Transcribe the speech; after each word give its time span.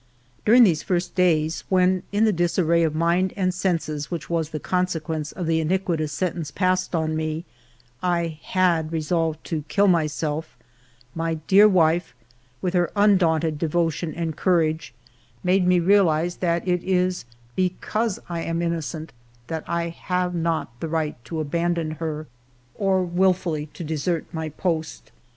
During 0.47 0.63
these 0.63 0.81
first 0.81 1.13
days, 1.13 1.63
when, 1.69 2.01
in 2.11 2.25
the 2.25 2.33
disarray 2.33 2.81
of 2.81 2.95
mind 2.95 3.33
and 3.37 3.53
senses 3.53 4.09
which 4.09 4.31
was 4.31 4.49
the 4.49 4.59
consequence 4.59 5.31
of 5.31 5.45
the 5.45 5.59
iniquitous 5.61 6.11
sentence 6.11 6.49
passed 6.49 6.95
on 6.95 7.15
me, 7.15 7.45
I 8.01 8.39
had 8.41 8.91
resolved 8.91 9.43
to 9.43 9.63
kill 9.67 9.87
myself, 9.87 10.57
my 11.13 11.35
dear 11.45 11.69
wife, 11.69 12.15
with 12.63 12.73
her 12.73 12.89
undaunted 12.95 13.59
devotion 13.59 14.11
and 14.15 14.35
courage, 14.35 14.91
made 15.43 15.67
me 15.67 15.79
realize 15.79 16.37
that 16.37 16.67
it 16.67 16.83
is 16.83 17.25
because 17.55 18.17
I 18.27 18.41
am 18.41 18.59
innocent 18.63 19.13
that 19.49 19.63
I 19.67 19.89
have 19.89 20.33
not 20.33 20.73
the 20.79 20.87
right 20.89 21.23
to 21.25 21.39
abandon 21.39 21.91
her 22.01 22.25
or 22.73 23.03
wilfully 23.03 23.67
to 23.75 23.83
desert 23.83 24.25
my 24.33 24.49
post. 24.49 25.11